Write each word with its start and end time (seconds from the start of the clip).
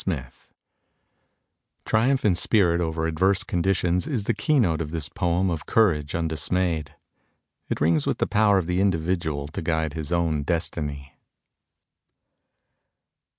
INVICTUS 0.07 0.47
Triumph 1.85 2.25
in 2.25 2.33
spirit 2.33 2.81
over 2.81 3.05
adverse 3.05 3.43
conditions 3.43 4.07
is 4.07 4.23
the 4.23 4.33
keynote 4.33 4.81
of 4.81 4.89
this 4.89 5.07
poem 5.07 5.51
of 5.51 5.67
courage 5.67 6.15
undismayed. 6.15 6.95
It 7.69 7.79
rings 7.79 8.07
with 8.07 8.17
the 8.17 8.25
power 8.25 8.57
of 8.57 8.65
the 8.65 8.81
individual 8.81 9.47
to 9.49 9.61
guide 9.61 9.93
his 9.93 10.11
own 10.11 10.41
destiny. 10.41 11.19